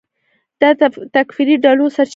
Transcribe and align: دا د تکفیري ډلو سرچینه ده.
دا 0.61 0.69
د 0.79 0.83
تکفیري 1.15 1.55
ډلو 1.65 1.85
سرچینه 1.95 2.07
ده. 2.07 2.09